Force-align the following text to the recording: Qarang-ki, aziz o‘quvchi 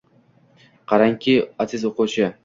Qarang-ki, 0.91 1.35
aziz 1.65 1.85
o‘quvchi 1.91 2.31